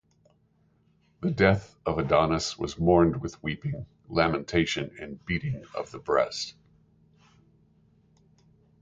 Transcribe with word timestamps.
The 1.19 1.29
death 1.29 1.75
of 1.85 1.99
Adonis 1.99 2.57
was 2.57 2.79
mourned 2.79 3.21
with 3.21 3.43
weeping, 3.43 3.85
lamentation, 4.09 4.89
and 4.99 5.23
beating 5.27 5.63
of 5.75 5.91
the 5.91 5.99
breast. 5.99 6.55